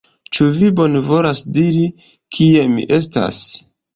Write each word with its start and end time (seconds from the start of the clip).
Ĉu 0.35 0.45
vi 0.53 0.69
bonvolas 0.79 1.43
diri, 1.57 1.85
kie 2.37 2.65
mi 2.75 2.89
estas? 3.01 3.45